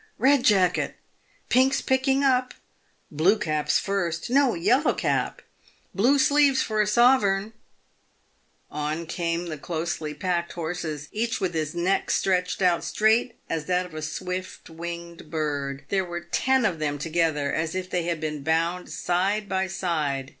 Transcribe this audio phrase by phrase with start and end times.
[0.19, 0.95] Bed Jacket!""
[1.49, 2.55] Pink's picking up
[3.11, 4.55] !""Blue Cap's first !""No!
[4.55, 5.43] Yellow Cap
[5.93, 7.53] !""Blue Sleeves for a sovereign!"
[8.91, 11.29] On came the closely packed horses, 222 PAVED WITH GOLD.
[11.29, 15.85] each, with its neck stretched out straight as that of a swift winged bird.
[15.89, 20.29] There were ten of them together as if they had been bound side by side.